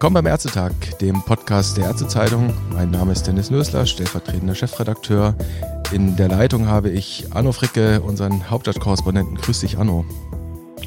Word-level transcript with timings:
Willkommen 0.00 0.24
beim 0.24 0.32
Ärztetag, 0.32 0.72
dem 1.02 1.22
Podcast 1.26 1.76
der 1.76 1.84
Ärztezeitung. 1.84 2.54
Mein 2.72 2.90
Name 2.90 3.12
ist 3.12 3.24
Dennis 3.24 3.50
Nösler, 3.50 3.84
stellvertretender 3.84 4.54
Chefredakteur. 4.54 5.34
In 5.92 6.16
der 6.16 6.28
Leitung 6.28 6.68
habe 6.68 6.88
ich 6.88 7.26
Anno 7.34 7.52
Fricke, 7.52 8.00
unseren 8.00 8.48
Hauptstadtkorrespondenten. 8.48 9.36
Grüß 9.36 9.60
dich, 9.60 9.76
Anno. 9.76 10.06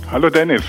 Hallo, 0.09 0.31
Dennis. 0.31 0.63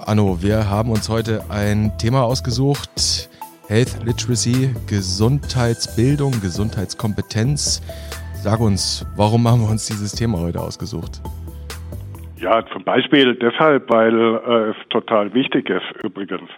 Anno, 0.00 0.42
wir 0.42 0.68
haben 0.68 0.90
uns 0.90 1.08
heute 1.08 1.44
ein 1.50 1.92
Thema 1.96 2.24
ausgesucht. 2.24 3.30
Health 3.68 4.04
Literacy, 4.04 4.74
Gesundheitsbildung, 4.88 6.32
Gesundheitskompetenz. 6.40 7.80
Sag 8.42 8.58
uns, 8.58 9.06
warum 9.14 9.46
haben 9.46 9.60
wir 9.60 9.70
uns 9.70 9.86
dieses 9.86 10.10
Thema 10.10 10.40
heute 10.40 10.58
ausgesucht? 10.60 11.22
Ja, 12.38 12.66
zum 12.72 12.82
Beispiel 12.82 13.36
deshalb, 13.36 13.88
weil 13.88 14.14
äh, 14.18 14.70
es 14.70 14.76
total 14.90 15.32
wichtig 15.32 15.70
ist 15.70 16.04
übrigens. 16.04 16.50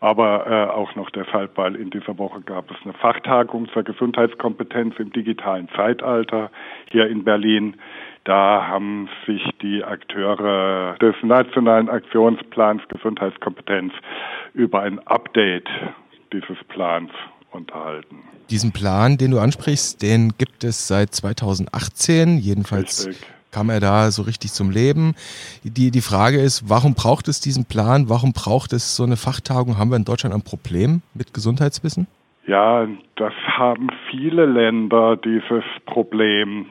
Aber 0.00 0.46
äh, 0.46 0.70
auch 0.70 0.94
noch 0.94 1.10
deshalb, 1.10 1.56
weil 1.56 1.74
in 1.74 1.90
dieser 1.90 2.18
Woche 2.18 2.40
gab 2.42 2.70
es 2.70 2.76
eine 2.84 2.92
Fachtagung 2.94 3.68
zur 3.72 3.82
Gesundheitskompetenz 3.82 4.94
im 4.98 5.12
digitalen 5.12 5.68
Zeitalter 5.74 6.50
hier 6.90 7.08
in 7.08 7.24
Berlin. 7.24 7.76
Da 8.24 8.66
haben 8.68 9.08
sich 9.26 9.42
die 9.60 9.82
Akteure 9.82 10.96
des 11.00 11.16
Nationalen 11.22 11.88
Aktionsplans 11.88 12.82
Gesundheitskompetenz 12.88 13.92
über 14.54 14.82
ein 14.82 15.00
Update 15.06 15.68
dieses 16.32 16.58
Plans 16.68 17.10
unterhalten. 17.50 18.18
Diesen 18.50 18.72
Plan, 18.72 19.16
den 19.16 19.32
du 19.32 19.38
ansprichst, 19.38 20.02
den 20.02 20.32
gibt 20.38 20.62
es 20.62 20.86
seit 20.86 21.14
2018, 21.14 22.38
jedenfalls 22.38 23.08
Richtig 23.08 23.26
kam 23.50 23.70
er 23.70 23.80
da 23.80 24.10
so 24.10 24.22
richtig 24.22 24.52
zum 24.52 24.70
Leben. 24.70 25.14
Die, 25.64 25.90
die 25.90 26.00
Frage 26.00 26.38
ist, 26.38 26.68
warum 26.68 26.94
braucht 26.94 27.28
es 27.28 27.40
diesen 27.40 27.64
Plan? 27.64 28.08
Warum 28.08 28.32
braucht 28.32 28.72
es 28.72 28.96
so 28.96 29.04
eine 29.04 29.16
Fachtagung? 29.16 29.78
Haben 29.78 29.90
wir 29.90 29.96
in 29.96 30.04
Deutschland 30.04 30.34
ein 30.34 30.42
Problem 30.42 31.02
mit 31.14 31.34
Gesundheitswissen? 31.34 32.06
Ja, 32.46 32.86
das 33.16 33.34
haben 33.46 33.88
viele 34.10 34.46
Länder, 34.46 35.16
dieses 35.16 35.64
Problem. 35.84 36.66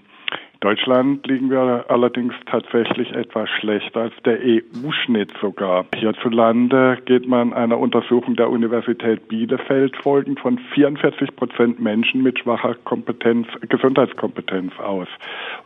Deutschland 0.60 1.28
liegen 1.28 1.52
wir 1.52 1.86
allerdings 1.88 2.34
tatsächlich 2.48 3.12
etwas 3.12 3.48
schlechter 3.60 4.02
als 4.02 4.14
der 4.26 4.40
EU-Schnitt 4.40 5.32
sogar. 5.40 5.86
Hierzulande 5.96 6.98
geht 7.06 7.28
man 7.28 7.54
einer 7.54 7.78
Untersuchung 7.78 8.36
der 8.36 8.50
Universität 8.50 9.28
Bielefeld 9.28 9.96
folgend 9.98 10.40
von 10.40 10.58
44 10.74 11.36
Prozent 11.36 11.80
Menschen 11.80 12.24
mit 12.24 12.40
schwacher 12.40 12.74
Kompetenz, 12.86 13.48
Gesundheitskompetenz 13.70 14.74
aus. 14.80 15.08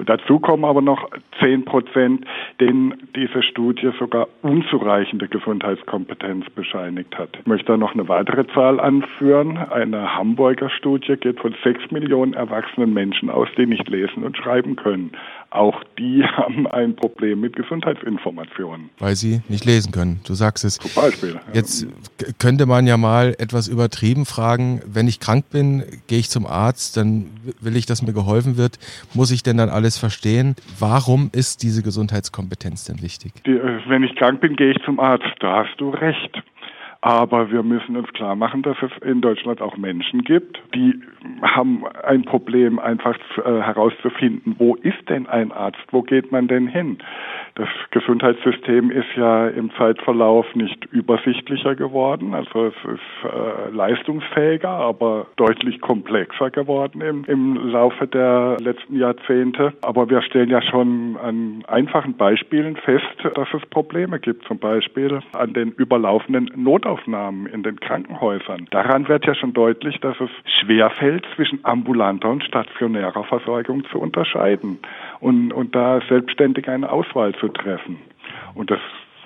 Und 0.01 0.09
dazu 0.09 0.39
kommen 0.39 0.65
aber 0.65 0.81
noch 0.81 1.11
10 1.41 1.63
Prozent, 1.63 2.25
denen 2.59 3.07
diese 3.15 3.43
Studie 3.43 3.91
sogar 3.99 4.29
unzureichende 4.41 5.27
Gesundheitskompetenz 5.27 6.49
bescheinigt 6.55 7.15
hat. 7.19 7.29
Ich 7.39 7.45
möchte 7.45 7.67
da 7.67 7.77
noch 7.77 7.93
eine 7.93 8.09
weitere 8.09 8.47
Zahl 8.47 8.79
anführen. 8.79 9.57
Eine 9.59 10.15
Hamburger 10.15 10.71
Studie 10.71 11.17
geht 11.17 11.39
von 11.39 11.53
6 11.63 11.91
Millionen 11.91 12.33
erwachsenen 12.33 12.95
Menschen 12.95 13.29
aus, 13.29 13.47
die 13.55 13.67
nicht 13.67 13.87
lesen 13.89 14.23
und 14.23 14.35
schreiben 14.37 14.75
können. 14.75 15.11
Auch 15.51 15.83
die 15.99 16.23
haben 16.37 16.65
ein 16.65 16.95
Problem 16.95 17.41
mit 17.41 17.55
Gesundheitsinformationen. 17.55 18.89
Weil 18.99 19.15
sie 19.15 19.41
nicht 19.49 19.65
lesen 19.65 19.91
können, 19.91 20.21
du 20.25 20.33
sagst 20.33 20.63
es. 20.63 20.77
Zum 20.77 20.91
Beispiel. 21.01 21.39
Jetzt 21.53 21.87
könnte 22.39 22.65
man 22.65 22.87
ja 22.87 22.97
mal 22.97 23.35
etwas 23.37 23.67
übertrieben 23.67 24.25
fragen, 24.25 24.81
wenn 24.85 25.07
ich 25.07 25.19
krank 25.19 25.49
bin, 25.51 25.83
gehe 26.07 26.19
ich 26.19 26.29
zum 26.29 26.45
Arzt, 26.45 26.95
dann 26.97 27.29
will 27.59 27.75
ich, 27.75 27.85
dass 27.85 28.01
mir 28.01 28.13
geholfen 28.13 28.57
wird. 28.57 28.79
Muss 29.13 29.31
ich 29.31 29.43
denn 29.43 29.57
dann 29.57 29.69
alles 29.69 29.97
verstehen? 29.97 30.55
Warum 30.79 31.29
ist 31.33 31.63
diese 31.63 31.83
Gesundheitskompetenz 31.83 32.85
denn 32.85 33.01
wichtig? 33.01 33.33
Die, 33.45 33.51
äh, 33.51 33.79
wenn 33.87 34.03
ich 34.03 34.15
krank 34.15 34.39
bin, 34.39 34.55
gehe 34.55 34.71
ich 34.71 34.81
zum 34.85 34.99
Arzt. 34.99 35.27
Da 35.39 35.65
hast 35.65 35.75
du 35.79 35.89
recht. 35.89 36.41
Aber 37.01 37.51
wir 37.51 37.63
müssen 37.63 37.97
uns 37.97 38.13
klar 38.13 38.35
machen, 38.35 38.61
dass 38.61 38.77
es 38.83 38.91
in 39.03 39.21
Deutschland 39.21 39.59
auch 39.59 39.75
Menschen 39.75 40.23
gibt, 40.23 40.61
die 40.75 41.01
haben 41.41 41.83
ein 42.03 42.23
Problem, 42.23 42.77
einfach 42.77 43.17
äh, 43.37 43.61
herauszufinden, 43.61 44.55
wo 44.59 44.75
ist 44.75 45.09
denn 45.09 45.25
ein 45.27 45.51
Arzt, 45.51 45.81
wo 45.89 46.03
geht 46.03 46.31
man 46.31 46.47
denn 46.47 46.67
hin? 46.67 46.99
Das 47.55 47.67
Gesundheitssystem 47.91 48.91
ist 48.91 49.13
ja 49.15 49.47
im 49.47 49.71
Zeitverlauf 49.77 50.45
nicht 50.55 50.85
übersichtlicher 50.85 51.75
geworden, 51.75 52.33
also 52.33 52.67
es 52.67 52.75
ist 52.85 53.25
äh, 53.25 53.75
leistungsfähiger, 53.75 54.69
aber 54.69 55.27
deutlich 55.35 55.81
komplexer 55.81 56.49
geworden 56.49 57.01
im, 57.01 57.25
im 57.25 57.69
Laufe 57.69 58.07
der 58.07 58.57
letzten 58.61 58.97
Jahrzehnte. 58.97 59.73
Aber 59.81 60.09
wir 60.09 60.21
stellen 60.21 60.49
ja 60.49 60.61
schon 60.61 61.17
an 61.21 61.63
einfachen 61.67 62.13
Beispielen 62.15 62.77
fest, 62.77 63.05
dass 63.35 63.47
es 63.53 63.65
Probleme 63.69 64.19
gibt, 64.19 64.45
zum 64.47 64.59
Beispiel 64.59 65.19
an 65.33 65.53
den 65.53 65.71
überlaufenden 65.71 66.51
Notaufnahmen 66.55 67.47
in 67.47 67.63
den 67.63 67.79
Krankenhäusern. 67.79 68.67
Daran 68.71 69.07
wird 69.07 69.25
ja 69.25 69.35
schon 69.35 69.53
deutlich, 69.53 69.99
dass 69.99 70.15
es 70.21 70.29
schwerfällt, 70.59 71.25
zwischen 71.35 71.59
ambulanter 71.63 72.29
und 72.29 72.43
stationärer 72.43 73.23
Versorgung 73.25 73.83
zu 73.91 73.99
unterscheiden 73.99 74.79
und, 75.19 75.51
und 75.51 75.75
da 75.75 76.01
selbstständig 76.07 76.67
eine 76.69 76.91
Auswahl 76.91 77.33
zu 77.41 77.49
treffen. 77.49 77.97
Und 78.55 78.71
das 78.71 78.79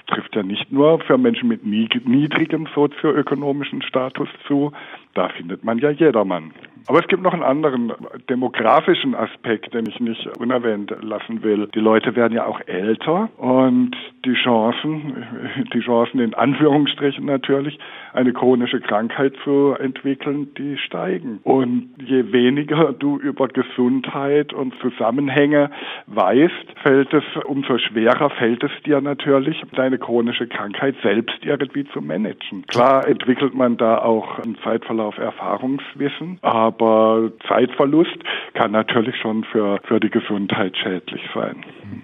trifft 0.07 0.35
ja 0.35 0.43
nicht 0.43 0.71
nur 0.71 0.99
für 1.01 1.17
Menschen 1.17 1.49
mit 1.49 1.65
niedrigem 1.65 2.67
sozioökonomischen 2.73 3.81
Status 3.81 4.29
zu, 4.47 4.71
da 5.15 5.29
findet 5.29 5.63
man 5.63 5.79
ja 5.79 5.89
jedermann. 5.89 6.51
Aber 6.87 6.99
es 6.99 7.07
gibt 7.07 7.23
noch 7.23 7.33
einen 7.33 7.43
anderen 7.43 7.93
demografischen 8.29 9.15
Aspekt, 9.15 9.73
den 9.73 9.87
ich 9.87 9.99
nicht 9.99 10.27
unerwähnt 10.37 10.95
lassen 11.01 11.41
will. 11.41 11.67
Die 11.73 11.79
Leute 11.79 12.15
werden 12.15 12.33
ja 12.33 12.45
auch 12.45 12.61
älter 12.67 13.29
und 13.37 13.95
die 14.23 14.33
Chancen, 14.33 15.25
die 15.73 15.79
Chancen 15.79 16.19
in 16.19 16.35
Anführungsstrichen 16.35 17.25
natürlich, 17.25 17.79
eine 18.13 18.33
chronische 18.33 18.81
Krankheit 18.81 19.33
zu 19.43 19.73
entwickeln, 19.79 20.53
die 20.57 20.77
steigen. 20.77 21.39
Und 21.43 21.89
je 22.05 22.31
weniger 22.31 22.93
du 22.93 23.17
über 23.17 23.47
Gesundheit 23.47 24.53
und 24.53 24.73
Zusammenhänge 24.79 25.71
weißt, 26.07 26.79
fällt 26.83 27.13
es, 27.13 27.23
umso 27.45 27.77
schwerer 27.79 28.29
fällt 28.29 28.63
es 28.63 28.71
dir 28.85 29.01
natürlich, 29.01 29.61
deine 29.75 29.97
chronische 29.97 30.47
Krankheit 30.47 30.95
selbst 31.01 31.43
irgendwie 31.43 31.85
zu 31.85 32.01
managen. 32.01 32.65
Klar 32.67 33.07
entwickelt 33.07 33.55
man 33.55 33.77
da 33.77 33.97
auch 33.97 34.39
im 34.39 34.55
Zeitverlauf 34.59 35.04
Erfahrungswissen, 35.17 36.39
aber 36.41 37.31
Zeitverlust 37.47 38.17
kann 38.53 38.71
natürlich 38.71 39.15
schon 39.21 39.43
für, 39.43 39.79
für 39.87 39.99
die 39.99 40.09
Gesundheit 40.09 40.75
schädlich 40.77 41.21
sein. 41.33 41.63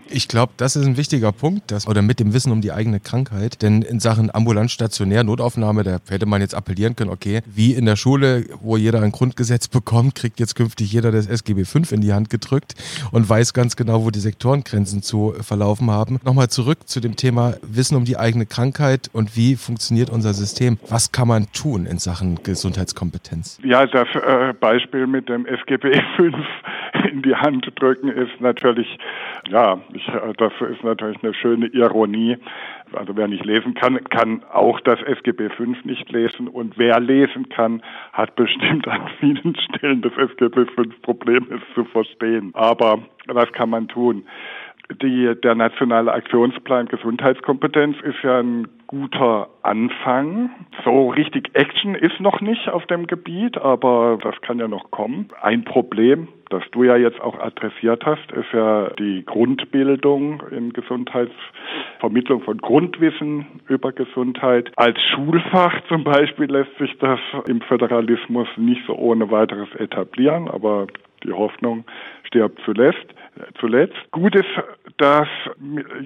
Ich 0.09 0.27
glaube, 0.27 0.53
das 0.57 0.75
ist 0.75 0.85
ein 0.85 0.97
wichtiger 0.97 1.31
Punkt, 1.31 1.71
dass, 1.71 1.87
oder 1.87 2.01
mit 2.01 2.19
dem 2.19 2.33
Wissen 2.33 2.51
um 2.51 2.61
die 2.61 2.71
eigene 2.71 2.99
Krankheit. 2.99 3.61
Denn 3.61 3.81
in 3.81 3.99
Sachen 3.99 4.33
ambulant 4.33 4.71
stationär 4.71 5.23
Notaufnahme, 5.23 5.83
da 5.83 5.99
hätte 6.09 6.25
man 6.25 6.41
jetzt 6.41 6.55
appellieren 6.55 6.95
können, 6.95 7.09
okay, 7.09 7.41
wie 7.45 7.73
in 7.73 7.85
der 7.85 7.95
Schule, 7.95 8.45
wo 8.61 8.77
jeder 8.77 9.01
ein 9.01 9.11
Grundgesetz 9.11 9.67
bekommt, 9.67 10.15
kriegt 10.15 10.39
jetzt 10.39 10.55
künftig 10.55 10.91
jeder 10.91 11.11
das 11.11 11.27
SGB 11.27 11.65
V 11.65 11.79
in 11.91 12.01
die 12.01 12.13
Hand 12.13 12.29
gedrückt 12.29 12.75
und 13.11 13.27
weiß 13.27 13.53
ganz 13.53 13.75
genau, 13.75 14.03
wo 14.03 14.11
die 14.11 14.19
Sektorengrenzen 14.19 15.01
zu 15.01 15.33
verlaufen 15.41 15.89
haben. 15.89 16.19
Nochmal 16.23 16.49
zurück 16.49 16.87
zu 16.87 16.99
dem 16.99 17.15
Thema 17.15 17.55
Wissen 17.61 17.95
um 17.95 18.05
die 18.05 18.17
eigene 18.17 18.45
Krankheit 18.45 19.09
und 19.13 19.35
wie 19.35 19.55
funktioniert 19.55 20.09
unser 20.09 20.33
System. 20.33 20.77
Was 20.89 21.11
kann 21.11 21.27
man 21.27 21.51
tun 21.53 21.85
in 21.85 21.97
Sachen 21.97 22.43
Gesundheitskompetenz? 22.91 23.59
Ja, 23.63 23.85
das 23.85 24.07
äh, 24.15 24.53
Beispiel 24.53 25.07
mit 25.07 25.29
dem 25.29 25.45
SGB 25.45 26.01
V 26.17 26.23
in 27.11 27.21
die 27.21 27.35
Hand 27.35 27.67
drücken 27.75 28.09
ist 28.09 28.39
natürlich, 28.39 28.97
ja, 29.49 29.79
ich, 29.93 30.07
äh, 30.07 30.33
das 30.37 30.53
ist 30.69 30.83
natürlich 30.83 31.23
eine 31.23 31.33
schöne 31.33 31.67
Ironie. 31.67 32.37
Also 32.93 33.15
wer 33.15 33.27
nicht 33.27 33.45
lesen 33.45 33.73
kann, 33.73 34.03
kann 34.05 34.43
auch 34.51 34.79
das 34.81 35.01
SGB 35.03 35.49
V 35.49 35.63
nicht 35.83 36.11
lesen 36.11 36.47
und 36.47 36.77
wer 36.77 36.99
lesen 36.99 37.47
kann, 37.49 37.81
hat 38.11 38.35
bestimmt 38.35 38.87
an 38.87 39.09
vielen 39.19 39.55
Stellen 39.55 40.01
des 40.01 40.13
SGB 40.17 40.65
V 40.65 40.83
Problem, 41.01 41.47
es 41.49 41.61
zu 41.73 41.85
verstehen. 41.85 42.51
Aber 42.53 42.99
was 43.27 43.51
kann 43.53 43.69
man 43.69 43.87
tun? 43.87 44.25
Die, 45.01 45.33
der 45.41 45.55
nationale 45.55 46.11
Aktionsplan 46.11 46.87
Gesundheitskompetenz 46.87 47.97
ist 48.01 48.21
ja 48.23 48.39
ein 48.39 48.67
guter 48.87 49.47
Anfang. 49.63 50.49
So 50.83 51.09
richtig 51.09 51.51
Action 51.53 51.95
ist 51.95 52.19
noch 52.19 52.41
nicht 52.41 52.67
auf 52.67 52.85
dem 52.87 53.07
Gebiet, 53.07 53.57
aber 53.57 54.17
das 54.21 54.41
kann 54.41 54.59
ja 54.59 54.67
noch 54.67 54.91
kommen. 54.91 55.29
Ein 55.41 55.63
Problem, 55.63 56.27
das 56.49 56.63
du 56.71 56.83
ja 56.83 56.97
jetzt 56.97 57.21
auch 57.21 57.39
adressiert 57.39 58.05
hast, 58.05 58.31
ist 58.31 58.51
ja 58.51 58.89
die 58.99 59.23
Grundbildung 59.25 60.43
in 60.51 60.73
Gesundheitsvermittlung 60.73 62.41
von 62.41 62.57
Grundwissen 62.57 63.45
über 63.69 63.93
Gesundheit. 63.93 64.71
Als 64.75 64.99
Schulfach 65.13 65.81
zum 65.87 66.03
Beispiel 66.03 66.51
lässt 66.51 66.77
sich 66.77 66.97
das 66.99 67.19
im 67.47 67.61
Föderalismus 67.61 68.47
nicht 68.57 68.81
so 68.87 68.95
ohne 68.95 69.31
weiteres 69.31 69.73
etablieren, 69.75 70.49
aber 70.49 70.87
die 71.23 71.31
Hoffnung 71.31 71.85
stirbt 72.23 72.59
zuletzt. 72.65 73.05
Zuletzt. 73.59 73.95
Gut 74.11 74.35
ist, 74.35 74.49
dass 74.97 75.27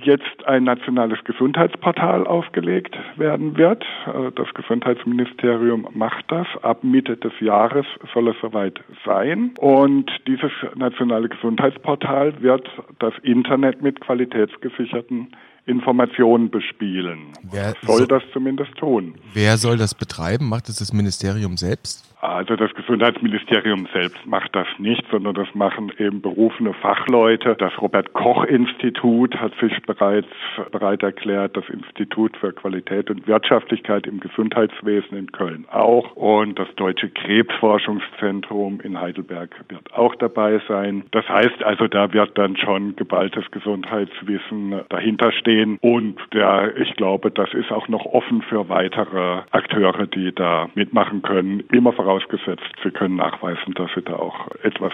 jetzt 0.04 0.45
ein 0.45 0.63
nationales 0.63 1.24
Gesundheitsportal 1.24 2.27
aufgelegt 2.27 2.95
werden 3.18 3.57
wird. 3.57 3.83
Äh, 4.06 4.31
das 4.36 4.54
Gesundheitsministerium 4.54 5.88
macht 5.94 6.25
das. 6.27 6.48
Ab 6.62 6.83
Mitte 6.83 7.18
des 7.18 7.33
Jahres 7.39 7.86
soll 8.13 8.30
es 8.30 8.36
soweit 8.42 8.80
sein. 9.06 9.51
Und 9.60 10.12
dieses 10.27 10.51
nationale 10.75 11.27
Gesundheitsportal 11.30 12.42
wird 12.42 12.69
das 13.00 13.13
Internet 13.24 13.81
mit 13.81 14.01
qualitätsgesicherten 14.01 15.30
Informationen 15.65 16.50
bespielen. 16.50 17.33
Wer 17.44 17.73
soll 17.81 18.01
so, 18.01 18.06
das 18.06 18.23
zumindest 18.33 18.75
tun. 18.77 19.15
Wer 19.33 19.57
soll 19.57 19.77
das 19.77 19.95
betreiben? 19.95 20.47
Macht 20.47 20.69
es 20.69 20.77
das 20.77 20.94
Ministerium 20.94 21.57
selbst? 21.57 22.06
Also 22.21 22.56
das 22.56 22.73
Gesundheitsministerium 22.73 23.88
selbst 23.94 24.25
macht 24.25 24.56
das 24.56 24.67
nicht, 24.79 25.03
sondern 25.12 25.35
das 25.35 25.53
machen 25.53 25.91
eben 26.00 26.21
berufene 26.21 26.73
Fachleute. 26.73 27.56
Das 27.56 27.79
Robert 27.79 28.13
Koch 28.13 28.45
Institut 28.45 29.35
hat 29.35 29.53
sich 29.62 29.79
bereits 29.83 30.27
bereit 30.71 31.03
erklärt, 31.03 31.56
das 31.56 31.65
Institut 31.69 32.35
für 32.38 32.51
Qualität 32.51 33.11
und 33.11 33.27
Wirtschaftlichkeit 33.27 34.07
im 34.07 34.19
Gesundheitswesen 34.19 35.18
in 35.18 35.31
Köln 35.31 35.65
auch 35.71 36.15
und 36.15 36.57
das 36.57 36.68
Deutsche 36.77 37.09
Krebsforschungszentrum 37.09 38.81
in 38.81 39.00
Heidelberg 39.00 39.56
wird 39.69 39.94
auch 39.94 40.15
dabei 40.15 40.59
sein. 40.68 41.03
Das 41.11 41.27
heißt 41.29 41.63
also, 41.63 41.88
da 41.88 42.11
wird 42.11 42.35
dann 42.38 42.57
schon 42.57 42.95
geballtes 42.95 43.44
Gesundheitswissen 43.51 44.81
dahinter 44.89 45.31
stehen 45.31 45.55
und 45.81 46.18
der, 46.34 46.75
ich 46.78 46.96
glaube, 46.96 47.31
das 47.31 47.54
ist 47.54 47.72
auch 47.72 47.88
noch 47.88 48.06
offen 48.06 48.42
für 48.42 48.68
weitere 48.69 49.42
Akteure, 49.52 50.07
die 50.07 50.34
da 50.34 50.69
mitmachen 50.75 51.22
können. 51.22 51.62
Immer 51.72 51.94
voraus 51.94 52.16
vorausgesetzt, 52.16 52.63
Sie 52.84 52.92
können 52.92 53.16
nachweisen, 53.16 53.74
dass 53.74 53.90
Sie 53.96 54.02
da 54.02 54.16
auch 54.16 54.48
etwas 54.63 54.94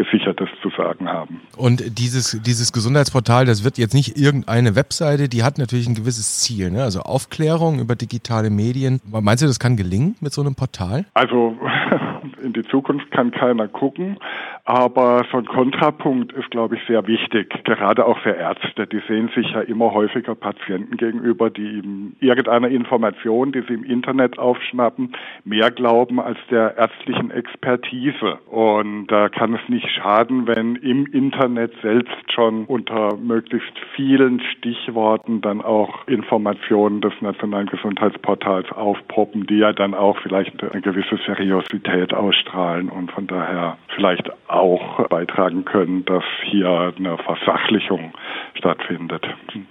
Qualitätsgesichertes 0.00 0.48
zu 0.62 0.70
sagen 0.70 1.08
haben. 1.08 1.40
Und 1.56 1.98
dieses, 1.98 2.40
dieses 2.42 2.72
Gesundheitsportal, 2.72 3.44
das 3.46 3.64
wird 3.64 3.78
jetzt 3.78 3.94
nicht 3.94 4.16
irgendeine 4.16 4.76
Webseite, 4.76 5.28
die 5.28 5.42
hat 5.42 5.58
natürlich 5.58 5.88
ein 5.88 5.94
gewisses 5.94 6.40
Ziel, 6.40 6.70
ne? 6.70 6.82
also 6.82 7.00
Aufklärung 7.00 7.80
über 7.80 7.94
digitale 7.94 8.50
Medien. 8.50 9.00
Meinst 9.10 9.42
du, 9.42 9.46
das 9.46 9.58
kann 9.58 9.76
gelingen 9.76 10.16
mit 10.20 10.32
so 10.32 10.40
einem 10.40 10.54
Portal? 10.54 11.04
Also 11.14 11.56
in 12.42 12.52
die 12.52 12.62
Zukunft 12.64 13.10
kann 13.10 13.30
keiner 13.30 13.68
gucken. 13.68 14.18
Aber 14.64 15.24
so 15.32 15.38
ein 15.38 15.46
Kontrapunkt 15.46 16.32
ist, 16.32 16.50
glaube 16.50 16.76
ich, 16.76 16.82
sehr 16.86 17.06
wichtig, 17.06 17.52
gerade 17.64 18.06
auch 18.06 18.18
für 18.18 18.30
Ärzte. 18.30 18.86
Die 18.86 19.00
sehen 19.08 19.30
sich 19.34 19.50
ja 19.50 19.62
immer 19.62 19.92
häufiger 19.92 20.34
Patienten 20.34 20.96
gegenüber, 20.96 21.50
die 21.50 21.78
ihm 21.78 22.16
irgendeiner 22.20 22.68
Information, 22.68 23.52
die 23.52 23.62
sie 23.66 23.74
im 23.74 23.84
Internet 23.84 24.38
aufschnappen, 24.38 25.16
mehr 25.44 25.70
glauben 25.70 26.20
als 26.20 26.38
der 26.50 26.76
ärztlichen 26.76 27.30
Expertise. 27.30 28.38
Und 28.50 29.06
da 29.08 29.28
kann 29.28 29.54
es 29.54 29.68
nicht 29.68 29.88
schaden, 29.94 30.46
wenn 30.46 30.76
im 30.76 31.06
Internet 31.06 31.72
selbst 31.82 32.32
schon 32.32 32.64
unter 32.66 33.16
möglichst 33.16 33.72
vielen 33.94 34.40
Stichworten 34.40 35.40
dann 35.40 35.60
auch 35.60 36.06
Informationen 36.06 37.00
des 37.00 37.12
Nationalen 37.20 37.66
Gesundheitsportals 37.66 38.70
aufpoppen, 38.72 39.46
die 39.46 39.58
ja 39.58 39.72
dann 39.72 39.94
auch 39.94 40.18
vielleicht 40.22 40.62
eine 40.62 40.80
gewisse 40.80 41.18
Seriosität 41.26 42.14
ausstrahlen 42.14 42.88
und 42.88 43.10
von 43.12 43.26
daher 43.26 43.78
vielleicht 43.94 44.30
auch 44.48 45.08
beitragen 45.08 45.64
können, 45.64 46.04
dass 46.04 46.24
hier 46.44 46.92
eine 46.96 47.18
Versachlichung 47.18 48.12
stattfindet. 48.54 49.26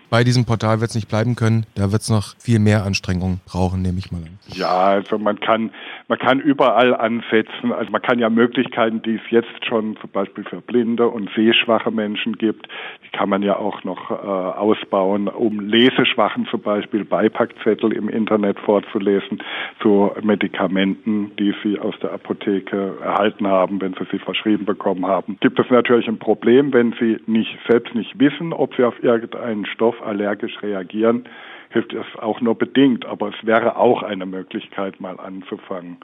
Bei 0.09 0.23
diesem 0.23 0.45
Portal 0.45 0.81
wird 0.81 0.89
es 0.89 0.95
nicht 0.95 1.09
bleiben 1.09 1.35
können, 1.35 1.65
da 1.75 1.91
wird 1.91 2.01
es 2.01 2.09
noch 2.09 2.35
viel 2.39 2.59
mehr 2.59 2.83
Anstrengungen 2.85 3.41
brauchen, 3.45 3.81
nehme 3.81 3.99
ich 3.99 4.11
mal 4.11 4.19
an. 4.19 4.39
Ja, 4.47 4.77
also 4.77 5.17
man 5.17 5.39
kann, 5.39 5.71
man 6.07 6.17
kann 6.17 6.39
überall 6.39 6.95
ansetzen. 6.95 7.71
Also 7.71 7.91
man 7.91 8.01
kann 8.01 8.19
ja 8.19 8.29
Möglichkeiten, 8.29 9.01
die 9.01 9.15
es 9.15 9.21
jetzt 9.29 9.65
schon 9.65 9.95
zum 10.09 10.13
Beispiel 10.13 10.43
für 10.43 10.61
blinde 10.61 11.07
und 11.07 11.29
sehschwache 11.35 11.91
Menschen 11.91 12.33
gibt, 12.37 12.67
die 13.03 13.17
kann 13.17 13.29
man 13.29 13.43
ja 13.43 13.57
auch 13.57 13.83
noch 13.83 14.09
äh, 14.09 14.13
ausbauen, 14.13 15.27
um 15.27 15.59
Leseschwachen 15.59 16.47
zum 16.47 16.61
Beispiel 16.61 17.05
Beipackzettel 17.05 17.93
im 17.93 18.09
Internet 18.09 18.59
vorzulesen 18.59 19.43
zu 19.81 20.11
Medikamenten, 20.21 21.31
die 21.37 21.53
sie 21.63 21.79
aus 21.79 21.95
der 22.01 22.13
Apotheke 22.13 22.97
erhalten 23.01 23.47
haben, 23.47 23.79
wenn 23.81 23.93
sie 23.93 24.05
sie 24.11 24.19
verschrieben 24.19 24.65
bekommen 24.65 25.05
haben. 25.05 25.37
Gibt 25.41 25.59
es 25.59 25.69
natürlich 25.69 26.07
ein 26.07 26.19
Problem, 26.19 26.73
wenn 26.73 26.93
sie 26.99 27.17
nicht 27.27 27.57
selbst 27.67 27.93
nicht 27.93 28.19
wissen, 28.19 28.53
ob 28.53 28.75
sie 28.75 28.83
auf 28.83 29.01
irgendeinen 29.03 29.65
Stoff 29.65 30.01
allergisch 30.01 30.61
reagieren, 30.63 31.25
hilft 31.69 31.93
es 31.93 32.05
auch 32.17 32.41
nur 32.41 32.55
bedingt, 32.55 33.05
aber 33.05 33.29
es 33.29 33.45
wäre 33.45 33.77
auch 33.77 34.01
eine 34.01 34.25
Möglichkeit, 34.25 34.99
mal 34.99 35.19
anzufangen. 35.19 35.97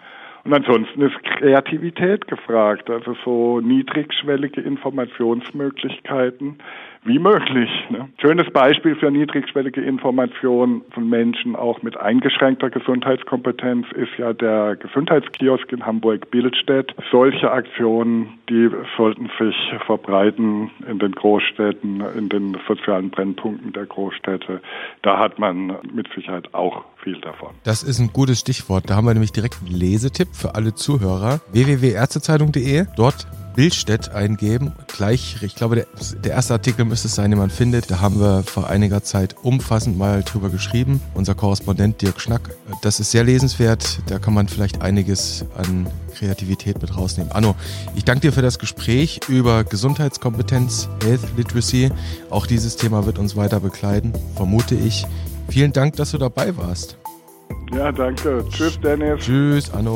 Und 0.46 0.54
ansonsten 0.54 1.02
ist 1.02 1.16
Kreativität 1.24 2.28
gefragt, 2.28 2.92
also 2.92 3.16
so 3.26 3.60
niedrigschwellige 3.62 4.62
Informationsmöglichkeiten 4.62 6.60
wie 7.06 7.20
möglich. 7.20 7.70
Ne? 7.90 8.10
Schönes 8.20 8.52
Beispiel 8.52 8.96
für 8.96 9.12
niedrigschwellige 9.12 9.82
Information 9.82 10.82
von 10.92 11.08
Menschen 11.08 11.56
auch 11.56 11.82
mit 11.84 11.96
eingeschränkter 11.98 12.72
Gesundheitskompetenz 12.72 13.86
ist 13.94 14.18
ja 14.18 14.34
der 14.34 14.76
Gesundheitskiosk 14.76 15.72
in 15.72 15.86
Hamburg-Bildstedt. 15.86 16.96
Solche 17.12 17.52
Aktionen, 17.52 18.40
die 18.50 18.70
sollten 18.98 19.30
sich 19.40 19.56
verbreiten 19.86 20.72
in 20.90 20.98
den 20.98 21.12
Großstädten, 21.12 22.04
in 22.18 22.30
den 22.30 22.58
sozialen 22.68 23.12
Brennpunkten 23.12 23.72
der 23.72 23.86
Großstädte. 23.86 24.62
Da 25.04 25.20
hat 25.20 25.38
man 25.38 25.78
mit 25.94 26.08
Sicherheit 26.16 26.54
auch 26.56 26.86
viel 27.04 27.22
davon. 27.22 27.50
Das 27.64 27.84
ist 27.84 28.00
ein 28.00 28.10
gutes 28.12 28.40
Stichwort. 28.40 28.90
Da 28.90 28.96
haben 28.96 29.06
wir 29.06 29.14
nämlich 29.14 29.32
direkt 29.32 29.58
einen 29.62 29.76
Lesetipp 29.76 30.30
für 30.34 30.56
alle 30.56 30.74
Zuhörer. 30.74 31.40
www.ärztezeitung.de. 31.52 32.86
Dort 32.98 33.28
Bildstedt 33.56 34.14
eingeben. 34.14 34.74
Gleich, 34.88 35.38
ich 35.42 35.56
glaube, 35.56 35.76
der, 35.76 35.88
der, 36.24 36.34
erste 36.34 36.54
Artikel 36.54 36.86
müsste 36.86 37.08
es 37.08 37.16
sein, 37.16 37.32
den 37.32 37.40
man 37.40 37.50
findet. 37.50 37.90
Da 37.90 38.02
haben 38.02 38.20
wir 38.20 38.44
vor 38.44 38.70
einiger 38.70 39.04
Zeit 39.04 39.36
umfassend 39.42 39.98
mal 39.98 40.24
drüber 40.24 40.50
geschrieben. 40.50 41.02
Unser 41.14 41.36
Korrespondent 41.36 42.02
Dirk 42.02 42.20
Schnack. 42.20 42.42
Das 42.82 43.00
ist 43.00 43.12
sehr 43.12 43.24
lesenswert. 43.24 44.00
Da 44.08 44.20
kann 44.20 44.34
man 44.34 44.48
vielleicht 44.48 44.82
einiges 44.82 45.46
an 45.58 45.88
Kreativität 46.14 46.82
mit 46.82 46.96
rausnehmen. 46.96 47.32
Anno, 47.32 47.56
ich 47.96 48.04
danke 48.04 48.22
dir 48.22 48.34
für 48.34 48.42
das 48.42 48.60
Gespräch 48.60 49.22
über 49.28 49.64
Gesundheitskompetenz, 49.64 50.90
Health 51.04 51.22
Literacy. 51.38 51.92
Auch 52.30 52.46
dieses 52.48 52.76
Thema 52.76 53.06
wird 53.06 53.18
uns 53.18 53.36
weiter 53.36 53.60
begleiten, 53.60 54.14
vermute 54.36 54.76
ich. 54.76 55.06
Vielen 55.48 55.72
Dank, 55.72 55.96
dass 55.96 56.12
du 56.12 56.18
dabei 56.18 56.58
warst. 56.58 56.98
Ja, 57.74 57.92
danke. 57.92 58.44
Tschüss, 58.50 58.80
Dennis. 58.80 59.24
Tschüss, 59.24 59.70
Anno. 59.72 59.96